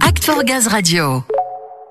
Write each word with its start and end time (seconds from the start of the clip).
Act 0.00 0.24
for 0.24 0.42
Gaz 0.42 0.66
Radio. 0.66 1.22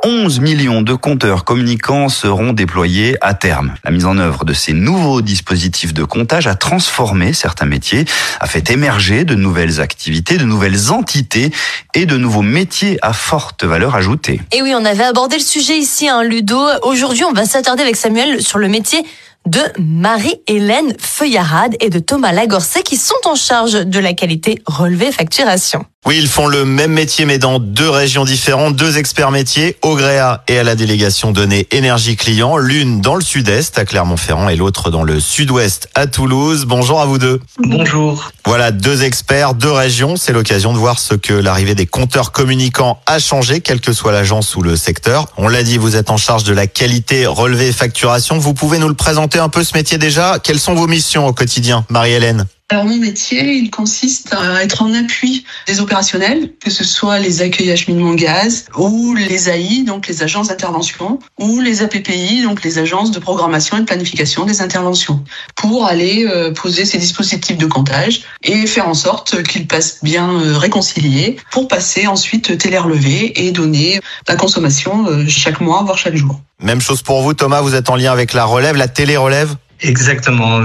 11 0.04 0.42
millions 0.42 0.82
de 0.82 0.94
compteurs 0.94 1.46
communicants 1.46 2.10
seront 2.10 2.52
déployés 2.52 3.16
à 3.22 3.34
terme. 3.34 3.76
La 3.86 3.92
mise 3.92 4.06
en 4.06 4.18
œuvre 4.18 4.44
de 4.44 4.52
ces 4.52 4.74
nouveaux 4.74 5.22
dispositifs 5.22 5.94
de 5.94 6.04
comptage 6.04 6.48
a 6.48 6.56
transformé 6.56 7.32
certains 7.32 7.66
métiers, 7.66 8.04
a 8.42 8.48
fait 8.48 8.70
émerger 8.72 9.24
de 9.24 9.36
nouvelles 9.36 9.80
activités, 9.80 10.38
de 10.38 10.44
nouvelles 10.44 10.92
entités 10.92 11.52
et 11.94 12.06
de 12.06 12.18
nouveaux 12.18 12.42
métiers 12.42 12.98
à 13.02 13.14
forte 13.14 13.64
valeur 13.64 13.96
ajoutée. 13.96 14.42
Et 14.52 14.62
oui, 14.62 14.74
on 14.76 14.84
avait 14.84 15.06
abordé 15.06 15.38
le 15.38 15.44
sujet 15.44 15.78
ici, 15.78 16.10
hein, 16.10 16.24
Ludo. 16.24 16.60
Aujourd'hui, 16.84 17.24
on 17.24 17.32
va 17.32 17.46
s'attarder 17.46 17.84
avec 17.84 17.96
Samuel 17.96 18.42
sur 18.42 18.60
le 18.60 18.68
métier 18.68 19.06
de 19.46 19.62
Marie-Hélène 19.78 20.94
Feuillarade 21.00 21.76
et 21.80 21.90
de 21.90 22.00
Thomas 22.00 22.32
Lagorcet 22.32 22.84
qui 22.84 22.98
sont 22.98 23.14
en 23.26 23.36
charge 23.36 23.74
de 23.74 24.00
la 24.00 24.14
qualité 24.14 24.62
relevée 24.66 25.12
facturation. 25.12 25.86
Oui, 26.08 26.18
ils 26.20 26.28
font 26.28 26.46
le 26.46 26.66
même 26.66 26.92
métier 26.92 27.26
mais 27.26 27.40
dans 27.40 27.58
deux 27.58 27.90
régions 27.90 28.26
différentes, 28.26 28.76
deux 28.76 28.98
experts 28.98 29.32
métiers, 29.32 29.76
au 29.82 29.96
Gréa 29.96 30.44
et 30.48 30.60
à 30.60 30.64
la 30.64 30.76
délégation 30.76 31.32
donnée 31.32 31.68
énergie 31.72 32.16
client, 32.16 32.58
l'une 32.58 33.02
dans 33.02 33.16
le 33.16 33.24
sud-est 33.24 33.80
à 33.80 33.86
Clermont-Ferrand 33.86 34.50
et 34.50 34.56
l'autre 34.56 34.92
dans 34.92 35.04
le 35.04 35.20
sud-ouest 35.20 35.90
à 35.96 36.06
Toulouse. 36.06 36.66
Bonjour 36.68 37.02
à 37.02 37.06
vous 37.06 37.18
deux. 37.18 37.40
Bonjour. 37.58 38.32
Voilà, 38.46 38.72
deux 38.72 39.04
experts, 39.04 39.56
deux 39.56 39.72
régions, 39.72 40.16
c'est 40.16 40.34
l'occasion 40.34 40.74
de 40.74 40.78
voir 40.78 41.00
ce 41.00 41.16
que 41.16 41.34
l'arrivée 41.34 41.74
des 41.74 41.88
compteurs 41.88 42.32
communicants 42.32 43.00
a 43.08 43.18
changé, 43.18 43.62
quelle 43.62 43.82
que 43.82 43.92
soit 43.92 44.12
l'agence 44.12 44.56
ou 44.56 44.62
le 44.62 44.76
secteur. 44.76 45.26
On 45.38 45.48
l'a 45.48 45.64
dit, 45.64 45.80
vous 45.80 45.96
êtes 45.96 46.12
en 46.12 46.18
charge 46.18 46.44
de 46.44 46.54
la 46.54 46.68
qualité 46.68 47.26
relevée 47.26 47.72
facturation. 47.72 48.38
Vous 48.38 48.54
pouvez 48.54 48.78
nous 48.78 48.88
le 48.88 48.94
présenter 48.94 49.35
un 49.40 49.50
peu 49.50 49.64
ce 49.64 49.76
métier 49.76 49.98
déjà. 49.98 50.40
Quelles 50.42 50.60
sont 50.60 50.76
vos 50.76 50.88
missions 50.88 51.28
au 51.28 51.34
quotidien, 51.34 51.86
Marie-Hélène? 51.90 52.46
Alors 52.70 52.86
mon 52.86 52.98
métier, 52.98 53.54
il 53.54 53.70
consiste 53.70 54.34
à 54.34 54.64
être 54.64 54.82
en 54.82 54.92
appui 54.96 55.46
des 55.68 55.82
opérationnels, 55.82 56.52
que 56.60 56.72
ce 56.72 56.84
soit 56.84 57.20
les 57.20 57.44
accueils 57.44 57.72
acheminement 57.72 58.16
gaz 58.16 58.66
ou 58.76 59.14
les 59.14 59.50
AI, 59.52 59.84
donc 59.84 60.08
les 60.08 60.24
agences 60.24 60.48
d'intervention, 60.48 61.20
ou 61.40 61.62
les 61.62 61.84
APPI, 61.84 62.42
donc 62.42 62.64
les 62.64 62.80
agences 62.80 63.12
de 63.12 63.20
programmation 63.20 63.78
et 63.78 63.82
de 63.82 63.86
planification 63.86 64.46
des 64.46 64.62
interventions, 64.62 65.24
pour 65.56 65.86
aller 65.86 66.26
euh, 66.26 66.54
poser 66.54 66.86
ces 66.86 66.98
dispositifs 66.98 67.60
de 67.60 67.68
comptage 67.68 68.24
et 68.42 68.66
faire 68.66 68.90
en 68.90 68.96
sorte 68.96 69.44
qu'ils 69.44 69.68
passent 69.68 70.00
bien 70.02 70.28
euh, 70.32 70.58
réconciliés 70.58 71.36
pour 71.52 71.68
passer 71.68 72.08
ensuite 72.08 72.58
télé-relevé 72.58 73.46
et 73.46 73.52
donner 73.52 74.02
la 74.28 74.38
consommation 74.38 75.06
euh, 75.06 75.28
chaque 75.28 75.62
mois, 75.62 75.84
voire 75.84 76.00
chaque 76.00 76.16
jour. 76.16 76.42
Même 76.64 76.82
chose 76.82 77.04
pour 77.04 77.22
vous, 77.22 77.36
Thomas, 77.36 77.62
vous 77.62 77.76
êtes 77.76 77.92
en 77.92 77.96
lien 77.96 78.12
avec 78.12 78.34
la 78.34 78.46
relève, 78.46 78.76
la 78.76 78.88
télé-relève 78.88 79.56
Exactement. 79.82 80.62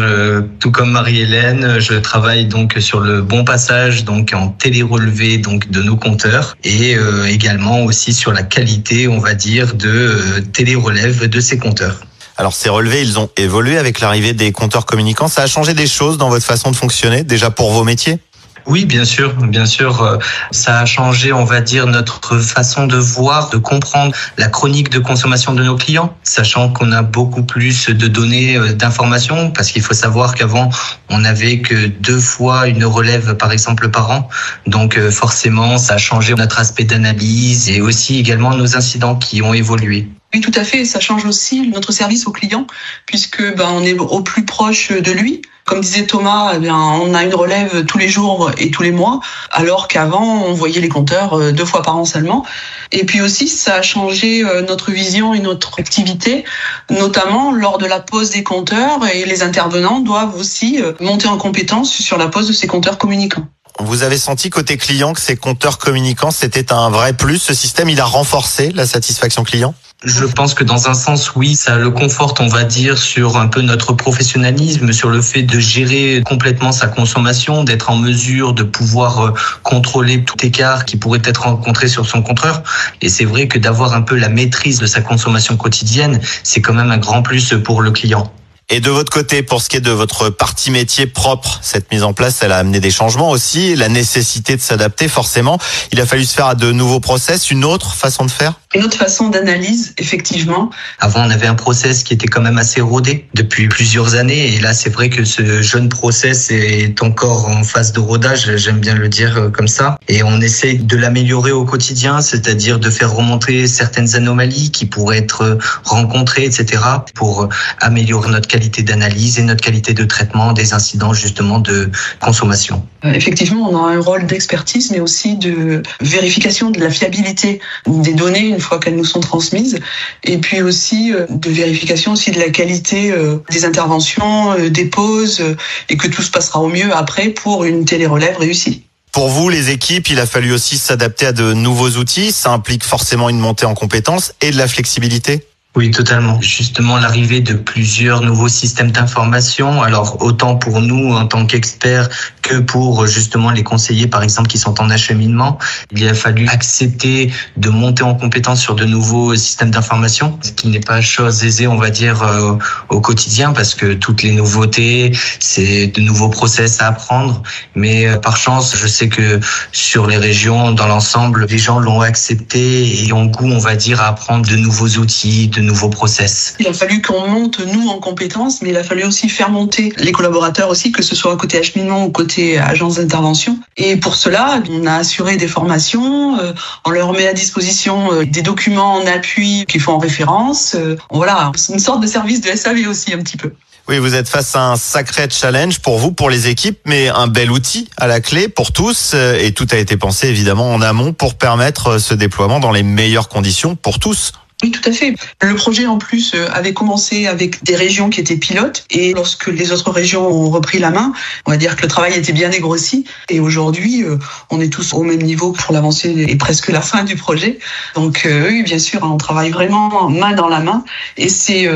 tout 0.61 0.71
comme 0.71 0.93
Marie-Hélène, 0.93 1.79
je 1.79 1.95
travaille 1.95 2.47
donc 2.47 2.77
sur 2.79 3.01
le 3.01 3.23
bon 3.23 3.45
passage, 3.45 4.05
donc 4.05 4.33
en 4.35 4.49
télé-relevé 4.49 5.39
donc 5.39 5.71
de 5.71 5.83
nos 5.83 5.97
compteurs, 5.97 6.57
et 6.65 6.97
euh, 6.97 7.27
également 7.27 7.85
aussi 7.85 8.13
sur 8.13 8.33
la 8.33 8.43
qualité, 8.43 9.09
on 9.09 9.19
va 9.19 9.35
dire, 9.35 9.75
de 9.75 9.89
euh, 9.89 10.41
télé-relève 10.53 11.29
de 11.29 11.41
ces 11.41 11.59
compteurs. 11.59 12.01
Alors 12.37 12.55
ces 12.55 12.71
relevés, 12.71 13.03
ils 13.03 13.19
ont 13.19 13.29
évolué 13.37 13.77
avec 13.77 14.01
l'arrivée 14.01 14.33
des 14.33 14.53
compteurs 14.53 14.87
communicants. 14.87 15.29
Ça 15.29 15.43
a 15.43 15.47
changé 15.47 15.75
des 15.75 15.87
choses 15.87 16.17
dans 16.17 16.31
votre 16.31 16.47
façon 16.47 16.71
de 16.71 16.77
fonctionner, 16.77 17.23
déjà 17.23 17.51
pour 17.51 17.73
vos 17.73 17.85
métiers? 17.85 18.19
Oui, 18.67 18.85
bien 18.85 19.05
sûr, 19.05 19.35
bien 19.35 19.67
sûr. 19.67 20.03
Euh, 20.03 20.19
ça 20.51 20.81
a 20.81 20.85
changé, 20.85 21.33
on 21.33 21.45
va 21.45 21.61
dire, 21.61 21.87
notre 21.87 22.39
façon 22.39 22.87
de 22.87 22.97
voir, 22.97 23.51
de 23.51 23.57
comprendre 23.57 24.15
la 24.37 24.49
chronique 24.49 24.91
de 24.91 24.99
consommation 24.99 25.55
de 25.55 25.63
nos 25.63 25.77
clients, 25.77 26.15
sachant 26.23 26.71
qu'on 26.71 26.93
a 26.93 27.03
beaucoup 27.03 27.43
plus 27.43 27.89
de 27.89 28.07
données, 28.07 28.57
euh, 28.57 28.73
d'informations, 28.73 29.51
parce 29.51 29.71
qu'il 29.71 29.83
faut 29.83 29.95
savoir 29.95 30.35
qu'avant, 30.35 30.71
on 31.09 31.19
n'avait 31.19 31.61
que 31.61 31.87
deux 31.87 32.21
fois 32.21 32.69
une 32.69 32.85
relève, 32.85 33.35
par 33.37 33.53
exemple, 33.53 33.91
par 33.91 34.11
an. 34.11 34.29
Donc, 34.67 34.97
euh, 34.97 35.11
forcément, 35.11 35.79
ça 35.79 35.95
a 35.95 35.99
changé 35.99 36.35
notre 36.35 36.59
aspect 36.59 36.85
d'analyse 36.85 37.69
et 37.69 37.81
aussi 37.81 38.19
également 38.19 38.55
nos 38.55 38.77
incidents 38.77 39.17
qui 39.17 39.43
ont 39.43 39.55
évolué. 39.55 40.09
Oui, 40.33 40.41
tout 40.41 40.53
à 40.55 40.65
fait. 40.65 40.85
Ça 40.85 41.01
change 41.01 41.25
aussi 41.25 41.69
notre 41.69 41.93
service 41.93 42.27
au 42.27 42.33
client, 42.33 42.67
puisque 43.07 43.43
ben, 43.57 43.69
on 43.73 43.83
est 43.83 43.99
au 43.99 44.23
plus 44.23 44.45
proche 44.45 44.93
de 44.93 45.13
lui. 45.13 45.43
Comme 45.67 45.81
disait 45.81 46.07
Thomas, 46.07 46.53
eh 46.57 46.59
bien, 46.59 46.77
on 46.77 47.15
a 47.15 47.23
une 47.23 47.35
relève 47.35 47.85
tous 47.85 47.99
les 47.99 48.09
jours 48.09 48.51
et 48.59 48.71
tous 48.71 48.83
les 48.83 48.91
mois, 48.91 49.21
alors 49.53 49.89
qu'avant, 49.89 50.45
on 50.45 50.53
voyait 50.53 50.81
les 50.81 50.89
compteurs 50.89 51.39
euh, 51.39 51.53
deux 51.53 51.65
fois 51.65 51.83
par 51.83 51.97
an 51.97 52.05
seulement. 52.05 52.45
Et 52.93 53.05
puis 53.05 53.21
aussi, 53.21 53.47
ça 53.47 53.77
a 53.77 53.83
changé 53.83 54.45
euh, 54.45 54.63
notre 54.63 54.91
vision 54.91 55.33
et 55.33 55.39
notre 55.39 55.79
activité, 55.79 56.45
notamment 56.91 57.53
lors 57.53 57.79
de 57.79 57.87
la 57.87 58.01
pose 58.01 58.31
des 58.31 58.43
compteurs, 58.43 58.99
et 59.15 59.25
les 59.25 59.43
intervenants 59.43 60.01
doivent 60.01 60.37
aussi 60.37 60.83
euh, 60.83 60.93
monter 61.01 61.29
en 61.29 61.39
compétence 61.39 61.93
sur 61.93 62.19
la 62.19 62.27
pose 62.27 62.49
de 62.49 62.53
ces 62.53 62.67
compteurs 62.67 62.99
communicants. 62.99 63.47
Vous 63.79 64.03
avez 64.03 64.19
senti 64.19 64.51
côté 64.51 64.77
client 64.77 65.13
que 65.15 65.21
ces 65.21 65.37
compteurs 65.37 65.79
communicants, 65.79 66.31
c'était 66.33 66.73
un 66.73 66.91
vrai 66.91 67.13
plus? 67.13 67.39
Ce 67.39 67.55
système, 67.55 67.89
il 67.89 68.01
a 68.01 68.05
renforcé 68.05 68.71
la 68.73 68.87
satisfaction 68.87 69.45
client? 69.45 69.75
Je 70.05 70.25
pense 70.25 70.55
que 70.55 70.65
dans 70.65 70.89
un 70.89 70.95
sens, 70.95 71.35
oui, 71.37 71.55
ça 71.55 71.77
le 71.77 71.91
conforte, 71.91 72.41
on 72.41 72.47
va 72.47 72.65
dire, 72.65 72.97
sur 72.97 73.37
un 73.37 73.49
peu 73.49 73.61
notre 73.61 73.93
professionnalisme, 73.93 74.93
sur 74.93 75.11
le 75.11 75.21
fait 75.21 75.43
de 75.43 75.59
gérer 75.59 76.23
complètement 76.25 76.73
sa 76.73 76.89
consommation, 76.89 77.65
d'être 77.65 77.91
en 77.91 77.97
mesure 77.97 78.55
de 78.55 78.63
pouvoir 78.63 79.21
euh, 79.21 79.35
contrôler 79.63 80.25
tout 80.25 80.43
écart 80.43 80.87
qui 80.87 80.97
pourrait 80.97 81.21
être 81.25 81.43
rencontré 81.43 81.87
sur 81.87 82.07
son 82.07 82.23
compteur. 82.23 82.63
Et 83.03 83.11
c'est 83.11 83.27
vrai 83.27 83.47
que 83.47 83.59
d'avoir 83.59 83.93
un 83.93 84.01
peu 84.01 84.17
la 84.17 84.31
maîtrise 84.31 84.79
de 84.79 84.87
sa 84.87 85.03
consommation 85.03 85.59
quotidienne, 85.59 86.19
c'est 86.45 86.63
quand 86.63 86.75
même 86.75 86.91
un 86.91 86.99
grand 86.99 87.23
plus 87.23 87.55
pour 87.63 87.83
le 87.83 87.91
client. 87.91 88.33
Et 88.73 88.79
de 88.79 88.89
votre 88.89 89.11
côté, 89.11 89.43
pour 89.43 89.61
ce 89.61 89.69
qui 89.69 89.79
est 89.79 89.81
de 89.81 89.91
votre 89.91 90.31
partie 90.31 90.71
métier 90.71 91.09
propre, 91.09 91.59
cette 91.61 91.91
mise 91.91 92.05
en 92.05 92.13
place, 92.13 92.39
elle 92.43 92.53
a 92.53 92.59
amené 92.59 92.79
des 92.79 92.93
changements 92.93 93.31
aussi, 93.31 93.75
la 93.75 93.89
nécessité 93.89 94.55
de 94.55 94.61
s'adapter 94.61 95.09
forcément. 95.09 95.59
Il 95.91 96.01
a 96.01 96.07
fallu 96.07 96.25
se 96.25 96.35
faire 96.35 96.47
à 96.47 96.55
de 96.55 96.71
nouveaux 96.71 97.01
process, 97.01 97.51
une 97.51 97.65
autre 97.65 97.95
façon 97.95 98.25
de 98.25 98.31
faire? 98.31 98.53
Une 98.73 98.85
autre 98.85 98.97
façon 98.97 99.29
d'analyse, 99.29 99.95
effectivement. 99.99 100.71
Avant, 101.01 101.27
on 101.27 101.31
avait 101.31 101.49
un 101.49 101.57
process 101.57 102.05
qui 102.05 102.15
était 102.15 102.29
quand 102.29 102.43
même 102.43 102.59
assez 102.59 102.81
rodé 102.81 103.27
depuis 103.35 103.67
plusieurs 103.67 104.15
années. 104.15 104.55
Et 104.55 104.61
là, 104.61 104.73
c'est 104.73 104.91
vrai 104.91 105.11
que 105.11 105.25
ce 105.25 105.63
jeune 105.63 105.89
process 105.89 106.53
est 106.53 107.03
encore 107.03 107.49
en 107.49 107.65
phase 107.65 107.91
de 107.91 107.99
rodage, 107.99 108.55
j'aime 108.55 108.79
bien 108.79 108.95
le 108.95 109.09
dire 109.09 109.37
euh, 109.37 109.49
comme 109.51 109.67
ça. 109.67 109.99
Et 110.07 110.23
on 110.23 110.41
essaye 110.41 110.79
de 110.79 110.97
l'améliorer 110.97 111.51
au 111.51 111.65
quotidien, 111.65 112.21
c'est-à-dire 112.21 112.79
de 112.79 112.89
faire 112.89 113.13
remonter 113.13 113.67
certaines 113.67 114.15
anomalies 114.15 114.71
qui 114.71 114.87
pourraient 114.87 115.19
être 115.19 115.59
rencontrées, 115.83 116.45
etc., 116.45 116.81
pour 117.17 117.49
améliorer 117.81 118.31
notre 118.31 118.47
qualité 118.47 118.60
qualité 118.61 118.83
d'analyse 118.83 119.39
et 119.39 119.43
notre 119.43 119.63
qualité 119.63 119.95
de 119.95 120.05
traitement 120.05 120.53
des 120.53 120.75
incidents 120.75 121.15
justement 121.15 121.61
de 121.61 121.91
consommation. 122.21 122.87
Euh, 123.07 123.15
effectivement, 123.15 123.71
on 123.71 123.87
a 123.87 123.91
un 123.91 124.01
rôle 124.01 124.27
d'expertise, 124.27 124.91
mais 124.91 125.01
aussi 125.01 125.37
de 125.37 125.83
vérification 126.03 126.71
de 126.71 126.79
la 126.79 126.91
fiabilité 126.91 127.61
des 127.87 128.13
données 128.13 128.49
une 128.49 128.61
fois 128.61 128.79
qu'elles 128.79 128.97
nous 128.97 129.07
sont 129.07 129.21
transmises, 129.21 129.79
et 130.25 130.37
puis 130.37 130.61
aussi 130.61 131.11
euh, 131.11 131.25
de 131.31 131.49
vérification 131.49 132.13
aussi 132.13 132.33
de 132.33 132.39
la 132.39 132.51
qualité 132.51 133.13
euh, 133.13 133.37
des 133.51 133.65
interventions, 133.65 134.55
des 134.69 134.85
pauses, 134.85 135.43
et 135.89 135.97
que 135.97 136.09
tout 136.09 136.21
se 136.21 136.31
passera 136.31 136.61
au 136.61 136.69
mieux 136.69 136.95
après 136.95 137.31
pour 137.31 137.65
une 137.65 137.87
télé-relève 137.87 138.37
réussie. 138.37 138.85
Pour 139.13 139.29
vous, 139.29 139.49
les 139.49 139.71
équipes, 139.71 140.11
il 140.11 140.21
a 140.21 140.27
fallu 140.27 140.53
aussi 140.53 140.77
s'adapter 140.77 141.27
à 141.27 141.33
de 141.33 141.55
nouveaux 141.55 141.93
outils. 141.93 142.31
Ça 142.31 142.53
implique 142.53 142.85
forcément 142.85 143.29
une 143.31 143.41
montée 143.41 143.67
en 143.67 143.75
compétences 143.75 144.35
et 144.41 144.51
de 144.51 144.57
la 144.57 144.69
flexibilité 144.69 145.47
oui, 145.77 145.93
totalement. 145.93 146.41
Justement, 146.41 146.99
l'arrivée 146.99 147.41
de 147.41 147.55
plusieurs 147.55 148.23
nouveaux 148.23 148.49
systèmes 148.49 148.91
d'information, 148.91 149.83
alors 149.83 150.21
autant 150.21 150.57
pour 150.57 150.81
nous 150.81 151.15
en 151.15 151.27
tant 151.27 151.47
qu'experts 151.47 152.09
que 152.43 152.57
pour 152.57 153.07
justement 153.07 153.53
les 153.53 153.63
conseillers, 153.63 154.09
par 154.09 154.25
exemple, 154.25 154.49
qui 154.49 154.59
sont 154.59 154.81
en 154.81 154.91
acheminement, 154.91 155.59
il 155.93 156.09
a 156.09 156.15
fallu 156.15 156.49
accepter 156.49 157.33
de 157.57 157.71
monter 157.71 158.03
en 158.03 158.17
compétence 158.17 158.61
sur 158.61 158.75
de 158.75 158.85
nouveaux 158.85 159.37
systèmes 159.37 159.71
d'information, 159.71 160.37
ce 160.43 160.51
qui 160.51 160.67
n'est 160.67 160.81
pas 160.81 161.01
chose 161.01 161.45
aisée, 161.45 161.69
on 161.69 161.77
va 161.77 161.91
dire, 161.91 162.21
euh, 162.25 162.59
au 162.89 163.01
quotidien, 163.01 163.53
parce 163.53 163.77
que 163.77 163.95
toutes 163.95 164.25
les 164.25 164.33
nouveautés, 164.33 165.17
c'est 165.39 165.87
de 165.87 166.01
nouveaux 166.01 166.31
process 166.31 166.83
à 166.83 166.89
apprendre. 166.89 167.45
Mais 167.77 168.09
euh, 168.09 168.17
par 168.17 168.37
chance, 168.37 168.77
je 168.77 168.89
sais 168.89 169.09
que 169.09 169.39
sur 169.71 170.09
les 170.09 170.17
régions, 170.17 170.73
dans 170.73 170.89
l'ensemble, 170.89 171.47
les 171.49 171.59
gens 171.59 171.79
l'ont 171.79 172.01
accepté 172.01 173.05
et 173.05 173.13
ont 173.13 173.27
goût, 173.27 173.53
on 173.53 173.59
va 173.59 173.77
dire, 173.77 174.01
à 174.01 174.09
apprendre 174.09 174.49
de 174.49 174.57
nouveaux 174.57 174.99
outils, 174.99 175.49
nouveaux 175.61 175.89
process. 175.89 176.55
Il 176.59 176.67
a 176.67 176.73
fallu 176.73 177.03
qu'on 177.03 177.27
monte 177.27 177.61
nous 177.61 177.89
en 177.89 177.99
compétences, 177.99 178.63
mais 178.63 178.71
il 178.71 178.77
a 178.77 178.85
fallu 178.85 179.05
aussi 179.05 179.29
faire 179.29 179.51
monter 179.51 179.93
les 179.97 180.13
collaborateurs 180.13 180.69
aussi, 180.69 180.93
que 180.93 181.03
ce 181.03 181.15
soit 181.15 181.37
côté 181.37 181.59
acheminement 181.59 182.05
ou 182.05 182.11
côté 182.11 182.59
agence 182.59 182.97
d'intervention. 182.97 183.59
Et 183.77 183.97
pour 183.97 184.15
cela, 184.15 184.63
on 184.71 184.87
a 184.87 184.97
assuré 184.97 185.37
des 185.37 185.49
formations, 185.49 186.39
euh, 186.39 186.53
on 186.85 186.91
leur 186.91 187.13
met 187.13 187.27
à 187.27 187.33
disposition 187.33 188.13
euh, 188.13 188.25
des 188.25 188.43
documents 188.43 188.95
en 188.95 189.07
appui 189.07 189.65
qui 189.69 189.79
font 189.79 189.99
référence. 189.99 190.75
Euh, 190.75 190.97
voilà, 191.11 191.53
c'est 191.57 191.73
une 191.73 191.79
sorte 191.79 192.01
de 192.01 192.07
service 192.07 192.41
de 192.41 192.51
SAV 192.55 192.89
aussi 192.89 193.13
un 193.13 193.19
petit 193.19 193.37
peu. 193.37 193.53
Oui, 193.89 193.99
vous 193.99 194.15
êtes 194.15 194.29
face 194.29 194.55
à 194.55 194.69
un 194.69 194.77
sacré 194.77 195.29
challenge 195.29 195.81
pour 195.81 195.99
vous, 195.99 196.13
pour 196.13 196.31
les 196.31 196.47
équipes, 196.49 196.79
mais 196.87 197.09
un 197.09 197.27
bel 197.27 197.51
outil 197.51 197.89
à 197.97 198.07
la 198.07 198.21
clé 198.21 198.49
pour 198.49 198.71
tous. 198.73 199.15
Et 199.15 199.53
tout 199.53 199.67
a 199.73 199.77
été 199.77 199.97
pensé 199.97 200.29
évidemment 200.29 200.73
en 200.73 200.81
amont 200.81 201.13
pour 201.13 201.35
permettre 201.35 201.99
ce 201.99 202.15
déploiement 202.15 202.61
dans 202.61 202.71
les 202.71 202.85
meilleures 202.85 203.29
conditions 203.29 203.75
pour 203.75 203.99
tous. 203.99 204.33
Oui, 204.63 204.71
tout 204.71 204.83
à 204.89 204.93
fait. 204.93 205.15
Le 205.43 205.55
projet, 205.55 205.87
en 205.87 205.99
plus, 205.99 206.33
euh, 206.35 206.49
avait 206.53 206.75
commencé 206.75 207.27
avec 207.27 207.63
des 207.65 207.77
régions 207.77 208.11
qui 208.11 208.21
étaient 208.21 208.37
pilotes. 208.37 208.85
Et 208.91 209.15
lorsque 209.15 209.47
les 209.47 209.73
autres 209.73 209.91
régions 209.91 210.27
ont 210.27 210.51
repris 210.51 210.79
la 210.79 210.91
main, 210.91 211.13
on 211.47 211.51
va 211.51 211.57
dire 211.57 211.77
que 211.77 211.83
le 211.83 211.89
travail 211.89 212.15
était 212.15 212.33
bien 212.33 212.51
dégrossi. 212.51 213.05
Et 213.31 213.41
aujourd'hui, 213.41 214.05
euh, 214.05 214.19
on 214.51 214.61
est 214.61 214.71
tous 214.71 214.93
au 214.93 215.03
même 215.03 215.23
niveau 215.23 215.53
pour 215.53 215.73
l'avancée 215.73 216.27
et 216.29 216.37
presque 216.37 216.69
la 216.69 216.83
fin 216.83 217.05
du 217.05 217.17
projet. 217.17 217.59
Donc, 217.95 218.23
euh, 218.27 218.49
oui, 218.49 218.63
bien 218.63 218.79
sûr, 218.79 219.01
on 219.03 219.17
travaille 219.17 219.51
vraiment 219.51 220.11
main 220.11 220.33
dans 220.33 220.49
la 220.49 220.61
main. 220.61 220.85
Et 221.17 221.29
c'est, 221.29 221.69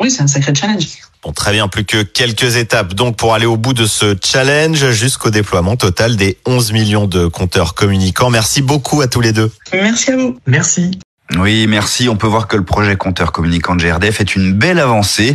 oui, 0.00 0.10
c'est 0.10 0.22
un 0.22 0.26
sacré 0.26 0.54
challenge. 0.54 0.86
Bon, 1.22 1.32
très 1.32 1.52
bien, 1.52 1.66
plus 1.68 1.84
que 1.84 2.02
quelques 2.02 2.56
étapes 2.56 2.94
donc 2.94 3.16
pour 3.16 3.34
aller 3.34 3.46
au 3.46 3.56
bout 3.56 3.74
de 3.74 3.86
ce 3.86 4.16
challenge 4.24 4.90
jusqu'au 4.90 5.30
déploiement 5.30 5.76
total 5.76 6.16
des 6.16 6.38
11 6.46 6.72
millions 6.72 7.06
de 7.06 7.26
compteurs 7.26 7.74
communicants. 7.74 8.30
Merci 8.30 8.62
beaucoup 8.62 9.00
à 9.00 9.08
tous 9.08 9.20
les 9.20 9.32
deux. 9.32 9.50
Merci 9.72 10.12
à 10.12 10.16
vous. 10.16 10.38
Merci. 10.46 10.98
Oui, 11.36 11.66
merci. 11.68 12.08
On 12.08 12.16
peut 12.16 12.26
voir 12.26 12.48
que 12.48 12.56
le 12.56 12.64
projet 12.64 12.96
compteur 12.96 13.32
communicant 13.32 13.76
de 13.76 13.82
GRDF 13.82 14.20
est 14.20 14.34
une 14.34 14.54
belle 14.54 14.78
avancée. 14.80 15.34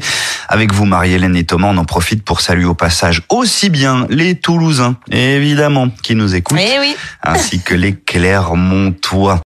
Avec 0.50 0.74
vous, 0.74 0.86
Marie-Hélène 0.86 1.36
et 1.36 1.44
Thomas, 1.44 1.68
on 1.70 1.78
en 1.78 1.86
profite 1.86 2.24
pour 2.26 2.42
saluer 2.42 2.66
au 2.66 2.74
passage 2.74 3.22
aussi 3.30 3.70
bien 3.70 4.08
les 4.10 4.36
Toulousains, 4.36 4.96
évidemment, 5.12 5.90
qui 6.02 6.16
nous 6.16 6.34
écoutent, 6.34 6.58
Eh 6.60 6.80
oui. 6.80 6.96
ainsi 7.22 7.62
que 7.62 7.76
les 7.76 7.94
Clermontois. 7.96 9.42